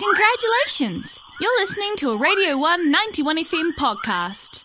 [0.00, 1.20] Congratulations!
[1.42, 4.64] You're listening to a Radio 1 91 FM podcast.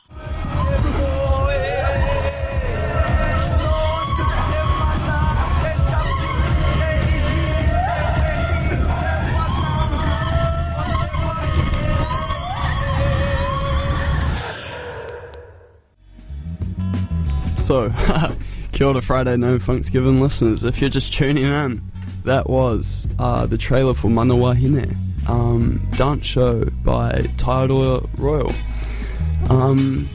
[17.57, 17.89] So,
[18.71, 20.63] kia ora Friday No Funks Given listeners.
[20.63, 21.81] If you're just tuning in,
[22.23, 24.95] that was uh, the trailer for Mana Wahine,
[25.27, 28.53] um, dance show by Taiaroa Royal.
[29.49, 30.07] Um,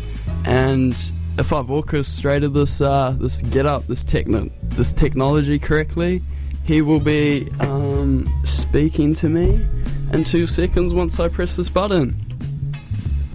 [0.44, 0.94] and
[1.38, 6.22] if I've orchestrated this uh, this get up, this techno- this technology correctly,
[6.64, 9.66] he will be um, speaking to me
[10.12, 12.16] in two seconds once I press this button.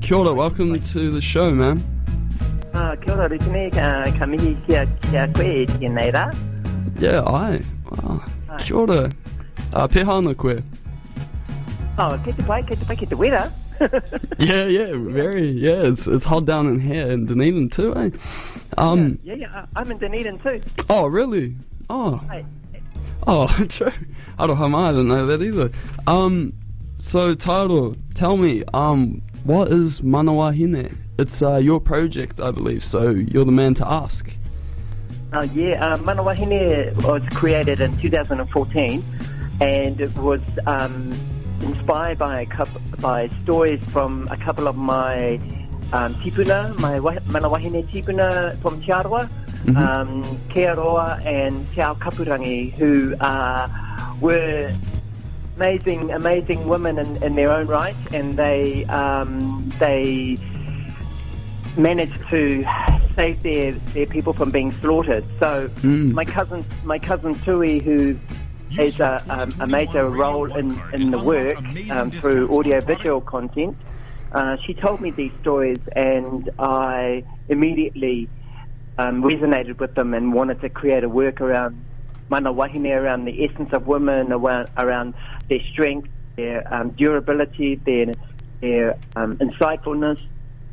[0.01, 1.83] Kia ora, welcome to the show, man.
[2.73, 6.35] Uh, kia ora Rutene, uh, ka mihi kia, kia koe tēnei rā.
[6.99, 7.63] Yeah, ai.
[7.89, 8.23] Wow.
[8.59, 9.11] Kia ora.
[9.73, 10.61] Uh, pehana koe.
[11.97, 13.51] Oh, kei te pai, kei te pai, kei te wera.
[14.39, 15.83] Yeah, yeah, very, yeah.
[15.83, 18.09] It's, it's hot down in here in Dunedin too, eh?
[18.77, 20.61] Um, yeah, yeah, uh, I'm in Dunedin too.
[20.89, 21.55] oh, really?
[21.89, 22.45] Oh, Hey,
[23.27, 23.91] oh, true.
[24.39, 25.71] Arohama, I didn't know that either.
[26.07, 26.53] Um,
[26.97, 30.95] so, Taro, tell me, um, what is Manawahine?
[31.17, 34.29] It's uh, your project, I believe, so you're the man to ask.
[35.33, 39.03] uh, yeah, uh, Manawahine was created in 2014
[39.61, 41.09] and it was um,
[41.69, 45.35] inspired by a couple, by stories from a couple of my
[45.93, 49.29] um, tipuna, my wa- Manawahine tipuna from Te Arawa,
[49.75, 53.67] um, Ke Aroa and Te Ao Kapurangi, who uh,
[54.21, 54.71] were
[55.55, 60.37] amazing, amazing women in, in their own right, and they um, they
[61.77, 62.63] managed to
[63.15, 65.25] save their, their people from being slaughtered.
[65.39, 66.11] So Mm.
[66.13, 68.17] my cousin my cousin Tui, who
[68.75, 71.57] has a, um, a major role in, in the work
[71.91, 73.77] um, through audiovisual content,
[74.31, 78.27] uh, she told me these stories, and I immediately
[78.97, 81.83] um, resonated with them and wanted to create a work around
[82.29, 85.13] mana wahine, around the essence of women, around, around
[85.49, 88.13] their strength, their um, durability, their
[88.61, 90.19] their um, insightfulness,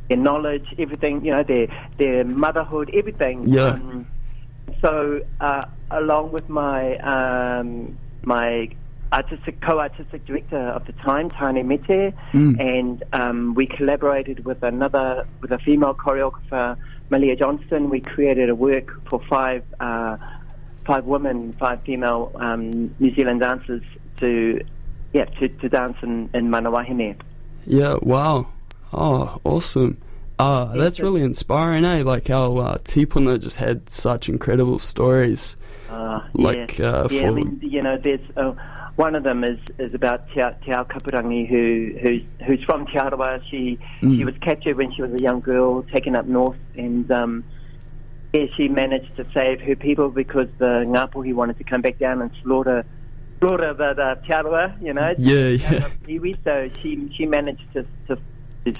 [0.07, 1.23] their knowledge, everything.
[1.23, 3.45] You know, their their motherhood, everything.
[3.45, 3.67] Yeah.
[3.67, 4.07] Um,
[4.83, 8.69] so, uh, along with my um, my
[9.11, 12.59] artistic co-artistic director of the time, Tane Mete, Mm.
[12.59, 16.77] and um, we collaborated with another with a female choreographer,
[17.09, 17.89] Malia Johnston.
[17.89, 20.17] We created a work for five uh,
[20.85, 23.83] five women, five female um, New Zealand dancers
[24.19, 24.61] to
[25.13, 27.15] yeah to, to dance in, in Manawahine.
[27.65, 28.47] Yeah, wow.
[28.91, 29.97] Oh, awesome.
[30.39, 32.03] Uh, that's really inspiring, eh?
[32.03, 35.55] Like how uh, Tipuna just had such incredible stories.
[35.89, 37.27] Uh, Like, yeah, uh, yeah.
[37.27, 38.53] I mean, you know, there's uh,
[38.95, 43.41] one of them is is about Te, Ao- Kapurangi, who who's who's from Te Arawa.
[43.49, 44.17] She Mm.
[44.17, 47.43] she was captured when she was a young girl, taken up north, and um,
[48.33, 52.21] yeah, she managed to save her people because the Ngapuhi wanted to come back down
[52.21, 52.83] and slaughter
[53.39, 55.13] slaughter the, the Te Arawa, you know.
[55.17, 55.89] Yeah, yeah.
[56.07, 56.37] Iwi.
[56.43, 58.17] So she she managed to to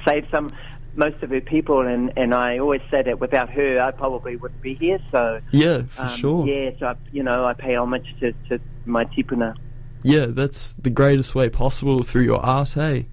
[0.05, 0.49] save some
[0.95, 4.61] most of her people, and and I always say that without her, I probably wouldn't
[4.61, 4.99] be here.
[5.11, 5.41] So.
[5.51, 6.47] Yeah, for Um, sure.
[6.47, 9.55] Yeah, so I, you know, I pay homage to, to my tipuna.
[10.03, 13.03] Yeah, that's the greatest way possible through your art, eh?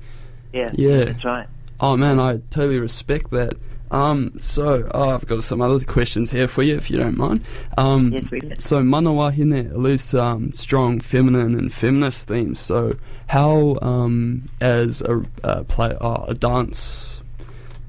[0.53, 1.05] Yeah, Yeah.
[1.05, 1.47] that's right.
[1.79, 3.55] Oh man, I totally respect that.
[3.93, 7.45] Um, so oh, I've got some other questions here for you, if you don't mind.
[7.79, 8.59] Um, Yes, we can.
[8.61, 12.61] so Manawahine alludes to um, strong feminine and feminist themes.
[12.61, 12.95] So
[13.29, 17.19] how, um, as a, a play, uh, a dance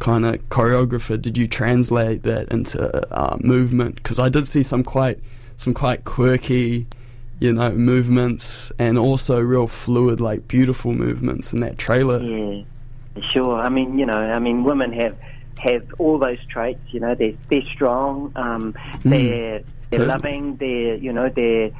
[0.02, 2.82] kind of choreographer, did you translate that into
[3.16, 3.96] uh, movement?
[3.96, 5.20] Because I did see some quite,
[5.58, 6.88] some quite quirky,
[7.40, 12.20] you know, movements, and also real fluid, like beautiful movements in that trailer.
[12.20, 12.64] Yeah,
[13.32, 13.60] sure.
[13.60, 15.16] I mean, you know, I mean, women have
[15.60, 16.82] have all those traits.
[16.90, 18.34] You know, they're they're strong.
[18.36, 18.76] Um,
[19.06, 19.62] they're
[19.92, 20.08] they're Totally.
[20.08, 20.56] loving.
[20.58, 21.72] They're you know they're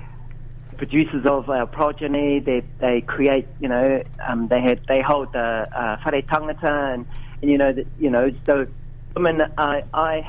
[0.78, 2.40] producers of our progeny.
[2.40, 3.48] They they create.
[3.60, 7.06] You know, um, they had they hold the uh, whare tangata and,
[7.42, 8.68] and you know that you know so
[9.16, 9.42] women.
[9.58, 10.28] I I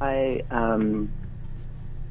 [0.00, 1.12] I um.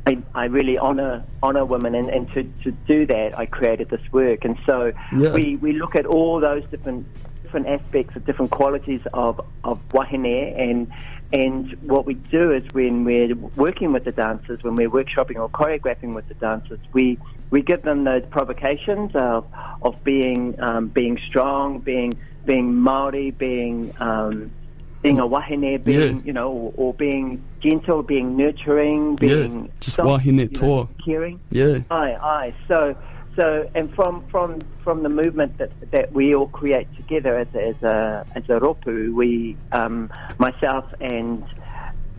[0.05, 4.01] I, I really honor honor women, and, and to, to do that, I created this
[4.11, 4.43] work.
[4.43, 5.31] And so Yeah.
[5.33, 7.07] we, we look at all those different
[7.43, 10.87] different aspects of different qualities of of wahine, and
[11.31, 15.49] and what we do is when we're working with the dancers, when we're workshopping or
[15.49, 17.17] choreographing with the dancers, we
[17.49, 19.45] we give them those provocations of
[19.83, 22.11] of being um, being strong, being
[22.45, 24.51] being Maori, being um,
[25.01, 26.21] being a wahine, being Yeah.
[26.23, 30.89] you know, or, or being gentle, being nurturing, being Yeah, just soft, wahine you know,
[31.05, 31.39] caring.
[31.51, 31.79] Yeah.
[31.91, 32.53] Aye, aye.
[32.67, 32.95] So,
[33.35, 37.81] so and from from from the movement that that we all create together as as
[37.83, 41.43] a as a ropu, we um, myself and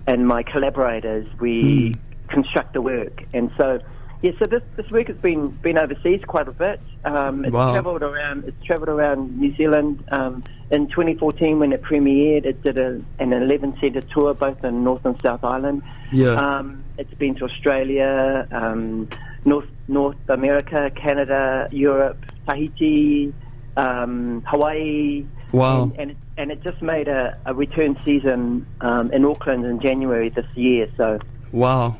[0.06, 1.96] and my collaborators we Mm.
[2.28, 3.78] construct the work, and so
[4.24, 6.80] yeah, so this this work has been been overseas quite a bit.
[7.04, 7.72] Um, it's Wow.
[7.72, 10.02] travelled around it's travelled around New Zealand.
[10.10, 14.82] Um, in 2014, when it premiered, it did a, an 11 centre tour both in
[14.82, 15.82] North and South Island.
[16.10, 16.30] Yeah.
[16.44, 19.10] Um, it's been to Australia, um,
[19.44, 22.16] North North America, Canada, Europe,
[22.46, 23.34] Tahiti,
[23.76, 25.26] um, Hawaii.
[25.52, 25.82] Wow.
[25.82, 29.80] And, and, it, and it just made a, a return season um, in Auckland in
[29.80, 30.88] January this year.
[30.96, 31.18] So
[31.52, 31.98] Wow.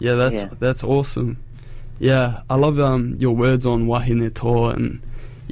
[0.00, 0.48] Yeah, that's Yeah.
[0.60, 1.38] that's awesome.
[2.02, 5.00] Yeah, I love um, your words on wahine toa and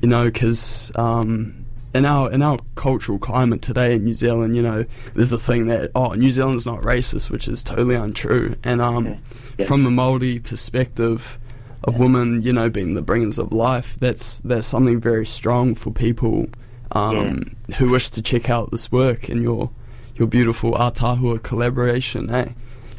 [0.02, 1.64] you know because um,
[1.94, 5.68] in our in our cultural climate today in New Zealand, you know, there's a thing
[5.68, 8.56] that oh New Zealand's not racist, which is totally untrue.
[8.64, 9.16] And um, Yeah.
[9.58, 9.66] Yeah.
[9.66, 11.38] from a Maori perspective
[11.84, 15.92] of women, you know, being the bringers of life, that's that's something very strong for
[15.92, 16.48] people
[16.92, 19.70] um, who wish to check out this work and your
[20.16, 22.48] your beautiful Atahua collaboration, eh?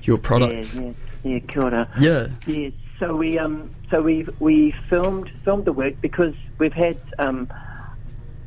[0.03, 0.75] Your products.
[0.75, 0.93] Yeah, yeah,
[1.33, 1.89] yeah, kia ora.
[1.99, 2.27] Yeah.
[2.47, 2.69] Yeah,
[3.01, 7.49] so we um, so we we filmed filmed the work because we've had um,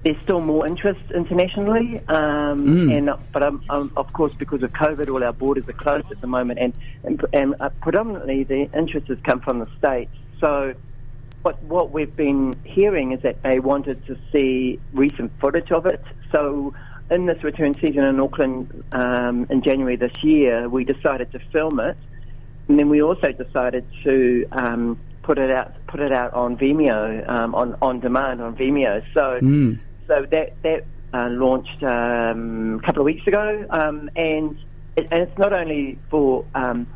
[0.04, 2.96] there's still more interest internationally, um, Mm.
[2.96, 6.20] and but um, um, of course because of COVID, all our borders are closed at
[6.20, 6.72] the moment, and
[7.02, 10.14] and, and uh, predominantly the interest has come from the states.
[10.40, 10.74] So.
[11.42, 16.02] What, what we've been hearing is that they wanted to see recent footage of it.
[16.32, 16.72] So,
[17.10, 21.80] in this return season in Auckland um, in January this year, we decided to film
[21.80, 21.98] it,
[22.68, 27.28] and then we also decided to um, put it out put it out on Vimeo
[27.28, 29.02] um, on on demand on Vimeo.
[29.12, 29.80] So Mm.
[30.06, 34.56] so that that uh, launched um, a couple of weeks ago, um, and
[34.96, 36.86] it, and it's not only for um,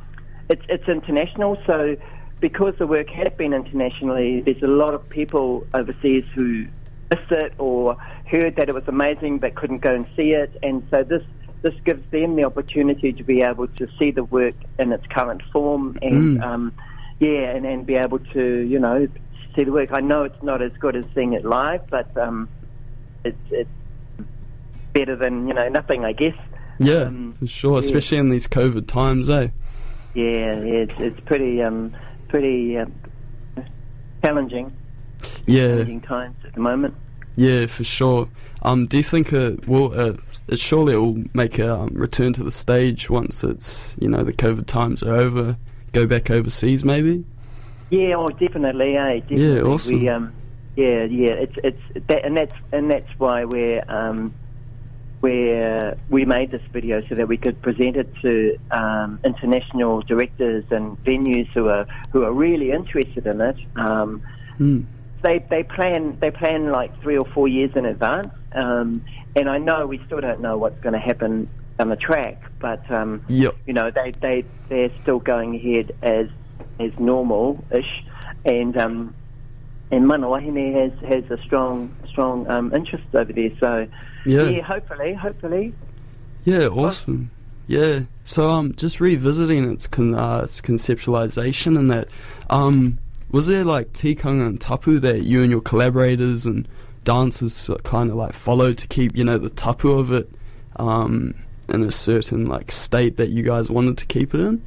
[0.49, 1.59] it's it's international.
[1.67, 1.97] So
[2.41, 6.67] because the work has been internationally, there's a lot of people overseas who
[7.11, 7.97] missed it or
[8.31, 11.23] heard that it was amazing but couldn't go and see it, and so this.
[11.63, 15.43] This gives them the opportunity to be able to see the work in its current
[15.53, 16.43] form and Mm.
[16.43, 16.73] um,
[17.19, 19.09] yeah, and, and be able to, you know,
[19.57, 19.91] see the work.
[19.93, 22.49] I know it's not as good as seeing it live, but um,
[23.25, 23.69] it's, it's
[24.93, 26.37] better than, you know, nothing, I guess.
[26.79, 27.73] Yeah, Um, for sure.
[27.75, 27.79] yeah.
[27.81, 29.49] Especially in these COVID times, eh?
[30.15, 31.93] Yeah, yeah it's, it's pretty, um,
[32.29, 32.93] pretty um,
[34.25, 34.73] challenging,
[35.47, 36.95] Yeah, challenging times at the moment.
[37.37, 38.29] yeah, for sure.
[38.63, 39.93] Um, do you think it will?
[39.99, 40.13] Uh,
[40.49, 44.25] it surely it will make a um, return to the stage once it's you know
[44.25, 45.57] the COVID times are over.
[45.93, 47.25] Go back overseas, maybe.
[47.91, 49.21] Yeah, oh, definitely, eh?
[49.21, 49.55] Definitely.
[49.55, 50.01] Yeah, awesome.
[50.01, 50.35] We, um,
[50.77, 54.35] yeah, yeah, it's it's that, and that's and that's why we're um,
[55.21, 60.65] where we made this video so that we could present it to um, international directors
[60.71, 63.57] and venues who are who are really interested in it.
[63.77, 64.23] Um,
[64.59, 64.87] Mm.
[65.23, 69.05] they they plan they plan like three or four years in advance, um,
[69.37, 71.49] and I know we still don't know what's going to happen
[71.79, 73.57] on the track, but um, Yep.
[73.67, 76.27] you know they they they're still going ahead as
[76.81, 78.05] as normal ish,
[78.45, 79.15] and um,
[79.91, 83.51] and Manawahine has has a strong strong um, interest over there.
[83.61, 83.87] So
[84.25, 84.61] Yeah.
[84.63, 85.75] hopefully, hopefully,
[86.45, 87.31] Yeah, awesome.
[87.67, 88.01] Yeah.
[88.25, 92.09] So um, just revisiting its con- uh, its conceptualization and that
[92.51, 92.99] um,
[93.31, 96.67] was there like tikanga and tapu that you and your collaborators and
[97.05, 100.31] dancers kind of like followed to keep you know the tapu of it
[100.77, 101.35] um,
[101.69, 104.65] in a certain like state that you guys wanted to keep it in?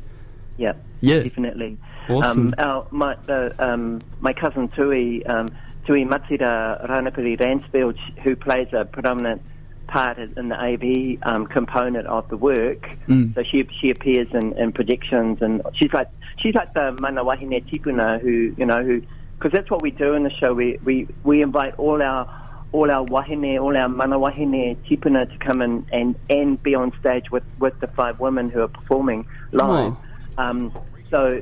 [0.58, 1.24] yeah, Yeah.
[1.24, 1.78] definitely.
[2.10, 2.48] Awesome.
[2.48, 5.48] Um, our, my, the, um, my cousin Tui, um,
[5.86, 9.42] Tui Matsira Ranapiri Ransfield, who plays a predominant
[9.88, 12.90] part in the AV um, component of the work.
[13.08, 13.36] Mm.
[13.36, 17.64] So she she appears in, in projections, and she's like she's like the mana wahine
[17.70, 19.02] tipuna who you know who
[19.42, 20.54] because that's what we do in the show.
[20.54, 22.30] We we we invite all our
[22.72, 26.92] all our wahine, all our mana wahine tipuna to come in and and be on
[27.00, 29.94] stage with with the five women who are performing live.
[29.94, 30.44] Oh.
[30.44, 30.72] Um,
[31.10, 31.42] so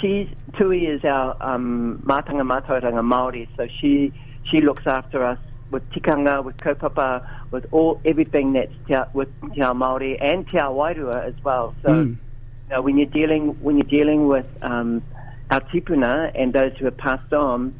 [0.00, 4.12] she's Tui is our um, mātanga mātauranga Māori, so she
[4.50, 5.38] she looks after us
[5.70, 10.58] with tikanga, with kaupapa, with all everything that's te, with te ao Māori and te
[10.58, 11.74] ao Wairua as well.
[11.82, 12.08] So Mm.
[12.08, 15.02] you know, when you're dealing when you're dealing with um,
[15.50, 17.74] our tipuna and those who have passed on,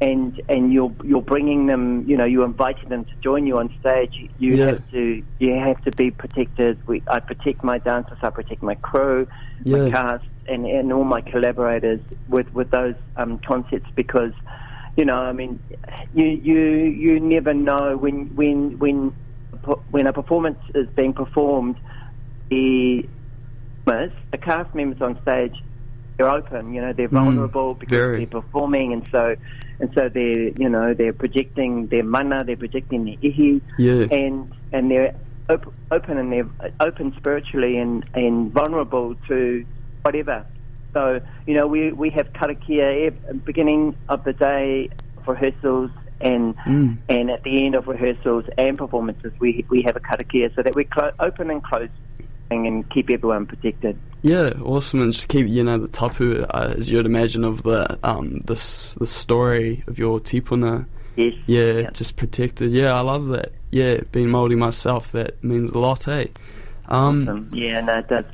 [0.00, 3.70] and and you're you're bringing them, you know, you're inviting them to join you on
[3.80, 4.12] stage.
[4.16, 4.66] You, you Yeah.
[4.66, 6.80] have to you have to be protected.
[6.86, 9.26] We, I protect my dancers, I protect my crew,
[9.64, 9.84] Yeah.
[9.84, 14.32] my cast, and, and all my collaborators with with those um, concepts because.
[14.96, 15.60] You know, I mean,
[16.12, 19.12] you you you never know when when when
[19.88, 21.76] when a performance is being performed,
[22.50, 23.08] the
[23.86, 25.54] members, the cast members on stage
[26.20, 26.74] they're open.
[26.74, 28.16] You know, they're Mm, vulnerable because very.
[28.18, 29.34] they're performing, and so
[29.80, 34.06] and so they're you know they're projecting their mana, they're projecting their ihi, Yeah.
[34.10, 35.14] and and they're
[35.48, 36.48] op- open and they're
[36.80, 39.64] open spiritually and and vulnerable to
[40.02, 40.44] whatever.
[40.92, 43.14] So you know, we we have karakia
[43.46, 45.90] beginning of the day of rehearsals.
[46.22, 46.98] And Mm.
[47.08, 50.74] and at the end of rehearsals and performances, we we have a karakia so that
[50.76, 51.88] we clo- open and close
[52.50, 53.96] and keep everyone protected.
[54.22, 57.98] Yeah, awesome, and just keep you know the tapu uh, as you'd imagine of the
[58.04, 60.86] um this the story of your tipuna.
[61.16, 61.34] Yes.
[61.46, 61.90] Yeah, Yeah.
[61.90, 62.70] just protected.
[62.70, 63.52] Yeah, I love that.
[63.70, 66.26] Yeah, being Māori myself, that means a lot, eh?
[66.88, 68.24] Um, Um, yeah, no, it does.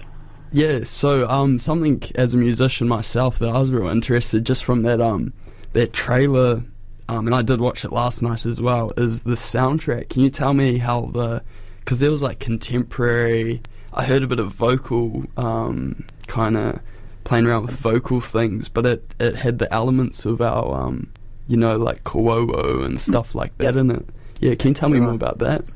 [0.53, 4.83] Yeah, so um, something as a musician myself that I was real interested just from
[4.83, 5.33] that um
[5.73, 6.63] that trailer,
[7.09, 8.93] um, and I did watch it last night as well.
[8.97, 10.09] Is the soundtrack?
[10.09, 11.43] Can you tell me how the?
[11.81, 13.63] Because there was like contemporary.
[13.97, 16.81] I heard a bit of vocal, um, kind of
[17.25, 21.11] playing around with vocal things, but it it had the elements of our um,
[21.49, 23.77] you know, like kawowo and stuff like that Yep.
[23.77, 24.07] in it.
[24.41, 25.73] Yeah, can you tell me more about that?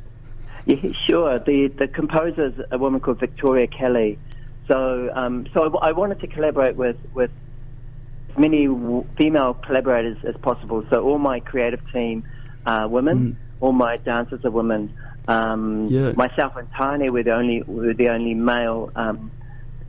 [0.66, 0.76] Yeah,
[1.08, 1.38] sure.
[1.38, 4.18] The the composer is a woman called Victoria Kelly.
[4.68, 7.30] So um, so I, I wanted to collaborate with with
[8.30, 10.84] as many w- female collaborators as possible.
[10.90, 12.24] So all my creative team
[12.66, 13.38] are women.
[13.60, 14.92] All my dancers are women.
[15.28, 16.12] Um, Yeah.
[16.16, 19.30] Myself and Tane were the only were the only male um,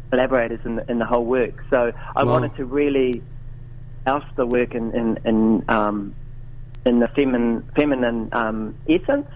[0.09, 1.63] collaborators in the, in the whole work.
[1.69, 2.33] So I Wow.
[2.33, 3.21] wanted to really
[4.05, 6.13] house the work in in, in um,
[6.85, 9.27] in the feminine feminine um, essence.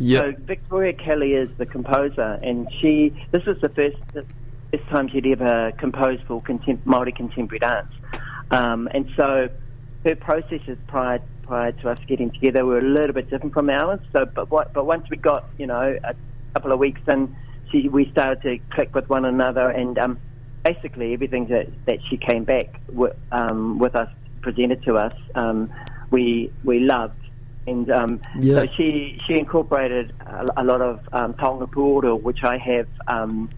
[0.00, 0.20] Yeah.
[0.20, 3.12] So Victoria Kelly is the composer, and she.
[3.30, 4.24] This was the first the
[4.72, 7.92] first time she'd ever composed for contem- Maori contemporary dance,
[8.50, 9.48] um, and so
[10.04, 14.00] her processes prior prior to us getting together were a little bit different from ours.
[14.12, 16.14] So, but what, but once we got you know a
[16.54, 17.34] couple of weeks in,
[17.70, 20.18] she we started to click with one another, and um,
[20.64, 24.08] basically everything that that she came back with, um, with us
[24.42, 25.70] presented to us, um,
[26.10, 27.14] we we loved.
[27.66, 28.56] And um, Yeah.
[28.56, 33.50] so she she incorporated a, a lot of um, taonga puoro, which I have um,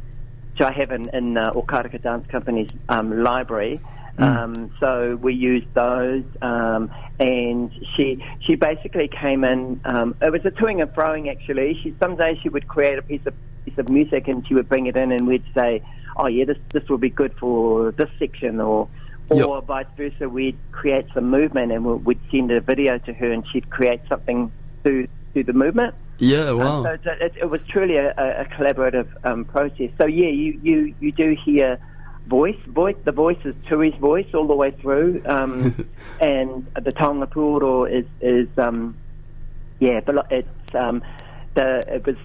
[0.52, 3.81] which I have in, in uh, Okareka Dance Company's um, library.
[4.19, 9.81] Um, so we used those, um, and she she basically came in.
[9.85, 11.79] Um, it was a toing and froing actually.
[11.83, 14.69] She some days she would create a piece of piece of music and she would
[14.69, 15.83] bring it in, and we'd say,
[16.17, 18.89] "Oh yeah, this this will be good for this section," or
[19.29, 19.65] or Yep.
[19.67, 20.29] vice versa.
[20.29, 24.01] We'd create some movement and we'd we'd send a video to her, and she'd create
[24.09, 24.51] something
[24.83, 25.95] through through the movement.
[26.19, 26.83] Yeah, Um, wow.
[26.85, 29.91] so it's a- it, it was truly a, a, a collaborative um, process.
[30.01, 31.79] So yeah, you, you, you do hear
[32.26, 32.97] voice, voice.
[33.04, 35.88] The voice is Tui's voice all the way through, um,
[36.21, 38.97] and the Taonga Puoro is is um,
[39.78, 41.02] yeah, but it's um,
[41.54, 42.16] the it was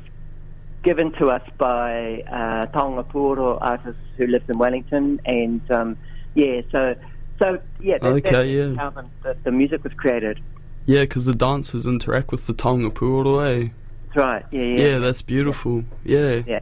[0.84, 5.98] given to us by uh, Taonga Puoro artist who lives in Wellington, and um,
[6.34, 6.96] yeah, so
[7.40, 8.76] so yeah, that, Okay, that's yeah.
[8.76, 8.90] how
[9.24, 10.40] the, the, music was created.
[10.86, 13.70] Yeah, because the dancers interact with the taonga puoro, eh?
[14.08, 14.46] That's right.
[14.52, 14.86] Yeah, yeah.
[14.86, 15.84] Yeah, that's beautiful.
[16.04, 16.42] Yeah.
[16.46, 16.60] Yeah.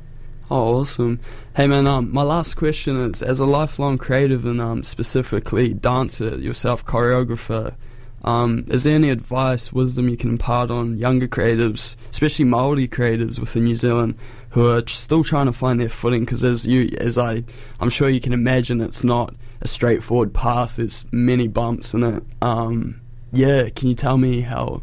[0.51, 1.19] Oh, awesome.
[1.55, 6.39] Hey, man, um, my last question is as a lifelong creative and um, specifically dancer,
[6.39, 7.75] yourself, choreographer,
[8.23, 13.37] um, is there any advice, wisdom you can impart on younger creatives, especially Māori creatives
[13.37, 14.15] within New Zealand,
[14.49, 16.21] who are still trying to find their footing?
[16.21, 17.43] Because as you, as I,
[17.79, 20.77] I'm sure you can imagine, it's not a straightforward path.
[20.77, 22.23] There's many bumps in it.
[22.41, 22.99] Um,
[23.31, 24.81] yeah, can you tell me how,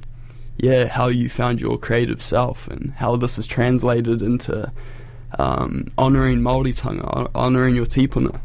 [0.58, 4.70] yeah, how you found your creative self and how this is translated into
[5.38, 8.40] um, honouring Māori taonga, honouring your tipuna?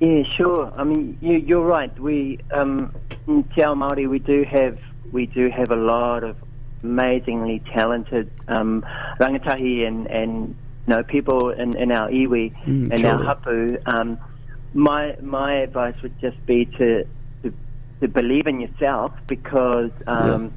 [0.00, 0.72] Yeah, sure.
[0.76, 1.96] I mean, you, you're right.
[1.98, 2.94] We um,
[3.26, 4.78] in Te Ao Māori, we do have
[5.12, 6.36] we do have a lot of
[6.82, 8.84] amazingly talented um,
[9.18, 13.78] rangatahi and and you know people in, in our iwi Mm, and our hapu.
[13.86, 14.18] Um,
[14.74, 17.06] my my advice would just be to
[17.42, 17.52] to,
[18.00, 19.90] to believe in yourself because.
[20.06, 20.52] Um,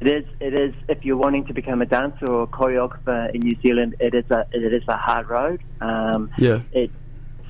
[0.00, 0.24] It is.
[0.40, 0.74] It is.
[0.88, 4.24] If you're wanting to become a dancer or a choreographer in New Zealand, it is
[4.30, 5.60] a it is a hard road.
[5.80, 6.60] Um, Yeah.
[6.72, 6.90] it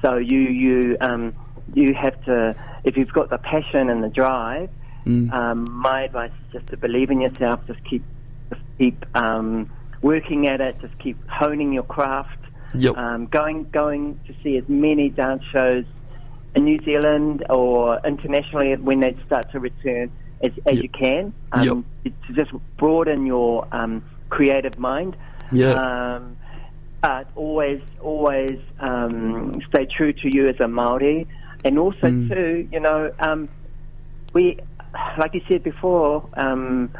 [0.02, 1.34] so you you um
[1.74, 4.68] you have to if you've got the passion and the drive
[5.06, 5.32] Mm.
[5.32, 8.04] um my advice is just to believe in yourself just keep
[8.52, 9.70] just keep um
[10.02, 12.40] working at it just keep honing your craft
[12.74, 12.96] Yep.
[12.96, 15.84] um going going to see as many dance shows
[16.56, 20.10] in New Zealand or internationally when they start to return
[20.42, 20.82] as, as Yep.
[20.82, 25.16] you can um, to just broaden your um, creative mind
[25.52, 25.74] Yeah.
[25.74, 26.36] um,
[27.02, 31.26] but always, always um, stay true to you as a Maori,
[31.64, 32.28] and also Mm.
[32.28, 33.48] too, you know, um,
[34.34, 34.58] we,
[35.18, 36.90] like you said before, um,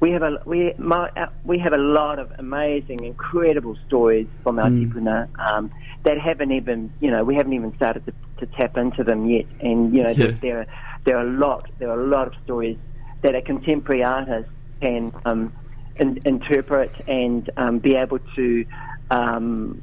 [0.00, 4.58] we have a we my, uh, we have a lot of amazing, incredible stories from
[4.58, 4.88] our Mm.
[4.90, 5.70] tipuna um,
[6.04, 9.44] that haven't even you know we haven't even started to, to tap into them yet.
[9.60, 10.32] And you know Yeah.
[10.40, 10.66] there,
[11.04, 12.76] there are a lot there are a lot of stories
[13.22, 14.48] that a contemporary artist
[14.80, 15.52] can um,
[15.96, 18.64] in, interpret and um, be able to
[19.10, 19.82] um,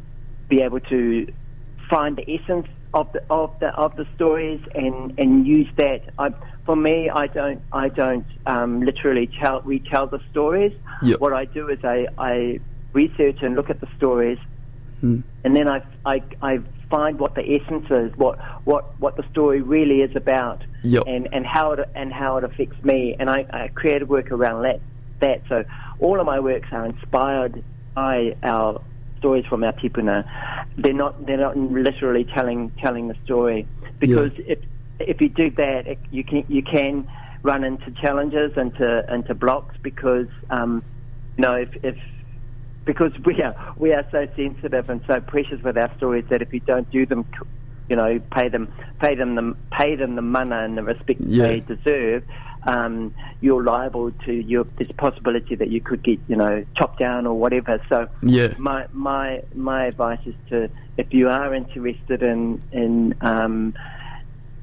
[0.50, 1.28] be able to
[1.90, 6.02] find the essence of the of the of the stories and and use that.
[6.18, 6.34] I,
[6.66, 10.74] for me, I don't I don't um, literally tell retell the stories.
[11.02, 11.20] Yep.
[11.20, 12.60] What I do is I, I
[12.94, 14.40] research and look at the stories,
[15.04, 15.22] Mm.
[15.44, 16.58] and then I, I I
[16.90, 21.04] find what the essence is, what what what the story really is about, Yep.
[21.08, 24.32] and and how it and how it affects me, and I, I create a work
[24.32, 24.82] around that.
[25.20, 25.64] That so
[26.00, 27.64] all of my works are inspired
[27.96, 28.82] by our
[29.18, 30.26] stories from our tipuna.
[30.78, 33.68] They're not they're not literally telling telling the story
[34.00, 34.60] because if
[35.00, 37.08] if you do that, it, you can you can
[37.44, 40.84] run into challenges into into blocks because um,
[41.38, 41.96] you know if, if
[42.88, 46.52] because we are we are so sensitive and so precious with our stories that if
[46.52, 47.26] you don't do them,
[47.90, 51.48] you know, pay them pay them the pay them the mana and the respect Yeah.
[51.48, 52.24] they deserve,
[52.66, 57.28] um, you're liable to your this possibility that you could get you know chopped down
[57.28, 57.80] or whatever.
[57.90, 58.56] So Yeah.
[58.58, 63.74] my my my advice is to if you are interested in in um,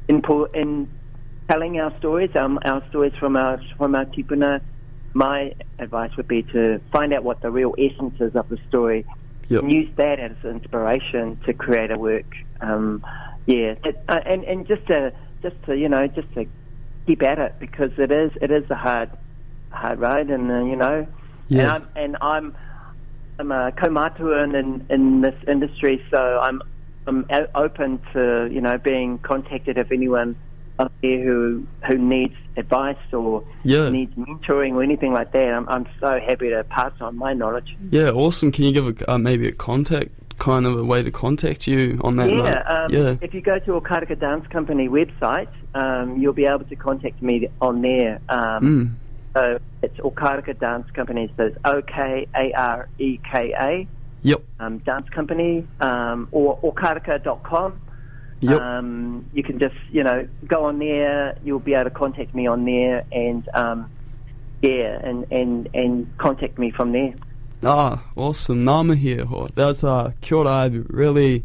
[0.08, 0.22] in,
[0.54, 0.88] in
[1.50, 4.60] telling our stories, um, our stories from our from our tipuna,
[5.14, 9.06] my advice would be to find out what the real essence is of the story
[9.48, 9.62] Yep.
[9.62, 12.32] and use that as inspiration to create a work.
[12.62, 13.04] Um,
[13.46, 16.46] yeah, it, uh, and and just to just to you know just to
[17.06, 19.10] keep at it because it is it is a hard
[19.70, 21.06] hard road, and uh, you know,
[21.48, 21.60] Yeah.
[21.60, 22.54] and I'm and I'm
[23.38, 26.62] I'm a kaumātua in, in in this industry, so I'm
[27.06, 30.36] I'm open to you know being contacted if anyone
[30.78, 33.88] out there who who needs advice or Yeah.
[33.90, 35.52] needs mentoring or anything like that.
[35.54, 37.76] I'm I'm so happy to pass on my knowledge.
[37.90, 38.50] Yeah, awesome.
[38.52, 42.00] Can you give a, uh, maybe a contact, kind of a way to contact you
[42.02, 43.16] on that Yeah, um, yeah.
[43.20, 47.48] if you go to Okareka Dance Company website, um, you'll be able to contact me
[47.60, 48.20] on there.
[48.28, 48.90] Um, Mm.
[49.36, 51.32] So it's Okareka Dance Company.
[51.36, 53.88] So it's O K A R E K A
[54.22, 54.42] Yep.
[54.60, 57.80] um, Dance Company um, or okareka.com.
[58.50, 58.60] Yep.
[58.60, 61.36] Um, you can just, you know, go on there.
[61.44, 63.90] You'll be able to contact me on there, and um,
[64.62, 67.14] yeah, and, and and contact me from there.
[67.64, 68.64] Ah, awesome.
[68.64, 69.26] Nama here.
[69.54, 70.68] That's uh, kia ora.
[70.88, 71.44] Really,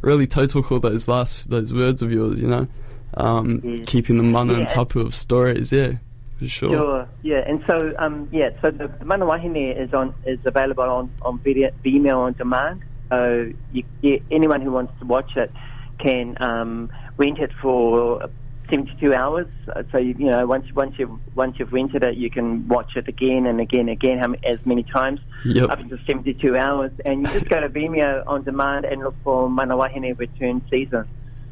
[0.00, 2.40] really tautoko those last those words of yours.
[2.40, 2.66] You know,
[3.14, 3.84] um, Yeah.
[3.84, 4.58] keeping the mana Yeah.
[4.60, 5.70] and tapu of stories.
[5.70, 5.92] Yeah,
[6.38, 6.70] for sure.
[6.70, 7.08] Sure.
[7.22, 11.10] Yeah, and so um, yeah, so the, the Mana Wahine is on is available on
[11.22, 12.82] on video, Vimeo on demand.
[13.10, 15.50] So you, you, anyone who wants to watch it
[15.98, 18.28] can um, rent it for
[18.70, 19.46] 72 hours.
[19.90, 23.08] So you, you know once once you once you've rented it, you can watch it
[23.08, 25.70] again and again and again how, as many times Yep.
[25.70, 26.90] up to 72 hours.
[27.04, 31.06] And you just go to Vimeo on demand and look for Mana Wahine Return Season,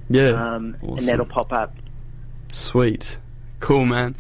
[0.09, 0.31] Yeah.
[0.31, 0.99] um, awesome.
[0.99, 1.75] and that'll pop up.
[2.53, 3.19] Sweet.
[3.61, 4.17] Cool, man.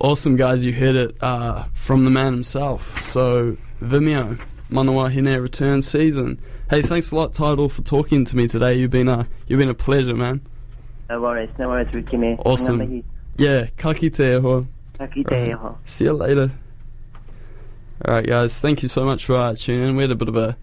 [0.00, 0.64] Awesome, guys.
[0.64, 3.02] You heard it uh, from the man himself.
[3.04, 4.38] So, Vimeo,
[4.70, 6.40] Manawa Hine return season.
[6.72, 8.78] Hey, thanks a lot, Tidal, for talking to me today.
[8.78, 10.40] You've been a you've been a pleasure, man.
[11.10, 12.40] No worries, no worries, Rikine.
[12.46, 12.78] Awesome.
[12.78, 13.04] Ngā mihi.
[13.36, 14.66] Yeah, kaki te ho.
[14.96, 15.76] Ka kite e ho.
[15.84, 16.50] See you later.
[18.06, 18.58] All right, guys.
[18.58, 19.96] Thank you so much for uh, tuning in.
[19.96, 20.56] We had a bit of a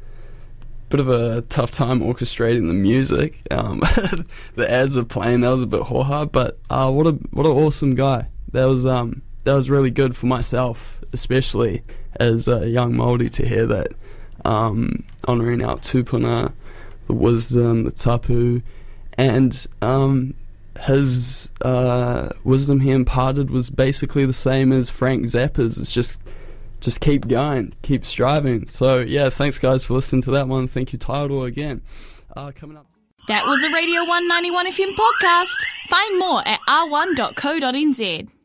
[0.89, 3.43] bit of a tough time orchestrating the music.
[3.51, 3.79] Um,
[4.55, 5.41] the ads were playing.
[5.41, 8.25] That was a bit hoha, but uh, what a what an awesome guy.
[8.53, 11.83] That was um that was really good for myself, especially
[12.15, 13.91] as a young Māori to hear that.
[14.45, 16.53] Um, honouring our tupuna,
[17.07, 18.61] the wisdom, the tapu,
[19.17, 20.33] and um,
[20.79, 25.77] his uh, wisdom he imparted was basically the same as Frank Zappa's.
[25.77, 26.19] It's just
[26.79, 28.67] just keep going, keep striving.
[28.67, 30.67] So yeah, thanks guys for listening to that one.
[30.67, 31.81] Thank you, Tidal again.
[32.35, 32.85] Uh, coming up.
[33.27, 35.65] That was a Radio 191 FM podcast.
[35.87, 38.38] Find more at r1.co.nz.